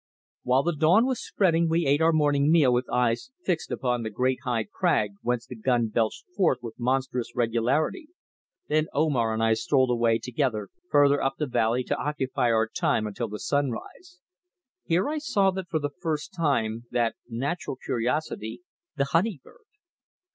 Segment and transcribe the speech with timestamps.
[0.41, 4.09] While the dawn was spreading we ate our morning meal with eyes fixed upon the
[4.09, 8.07] great high crag whence the gun belched forth with monotonous regularity;
[8.67, 13.05] then Omar and I strolled away together further up the valley to occupy our time
[13.05, 14.21] until the sun rise.
[14.83, 18.63] Here I saw for the first time that natural curiosity,
[18.95, 19.67] the honey bird.